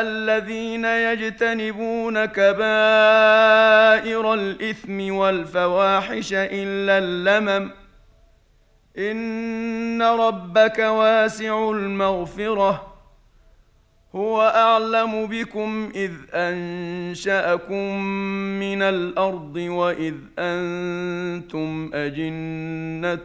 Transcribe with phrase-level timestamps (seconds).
[0.00, 7.70] الذين يجتنبون كبائر الإثم والفواحش إلا اللمم.
[8.98, 12.92] إن ربك واسع المغفرة.
[14.14, 18.02] هو أعلم بكم إذ أنشأكم
[18.60, 23.24] من الأرض وإذ أنتم أجنة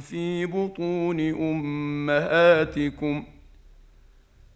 [0.00, 3.24] في بطون أمهاتكم.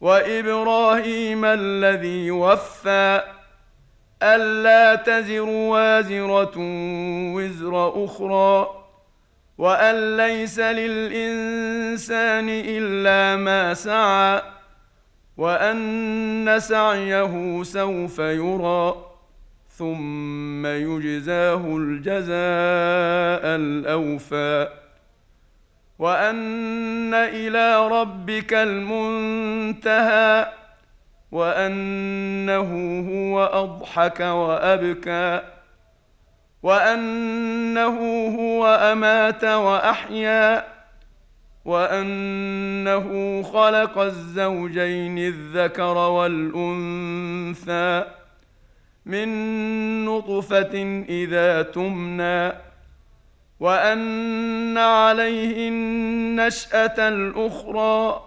[0.00, 3.22] وإبراهيم الذي وفى
[4.22, 6.54] ألا تزر وازرة
[7.34, 8.84] وزر أخرى
[9.58, 14.42] وأن ليس للإنسان إلا ما سعى
[15.36, 19.04] وأن سعيه سوف يرى
[19.78, 24.68] ثم يجزاه الجزاء الأوفى
[25.98, 30.46] وأن إلى ربك المنتهى
[31.32, 32.70] وأنه
[33.10, 35.40] هو أضحك وأبكى
[36.62, 37.98] وأنه
[38.38, 40.64] هو أمات وأحيا
[41.64, 48.04] وأنه خلق الزوجين الذكر والأنثى
[49.06, 49.28] من
[50.04, 52.67] نطفة إذا تمنى
[53.60, 58.22] وأن عليه النشأة الأخرى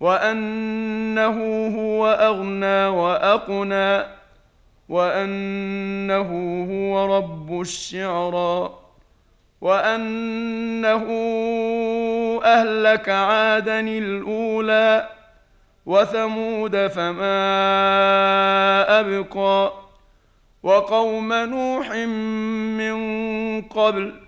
[0.00, 4.18] وأنه هو أغنى وأقنى
[4.88, 6.30] وأنه
[6.70, 8.78] هو رب الشعرى
[9.60, 11.04] وأنه
[12.44, 15.08] أهلك عادا الأولى
[15.86, 17.40] وثمود فما
[19.00, 19.72] أبقى
[20.62, 21.90] وقوم نوح
[22.78, 22.98] من
[23.62, 24.27] قبل